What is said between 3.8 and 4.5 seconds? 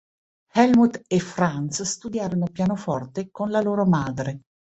madre.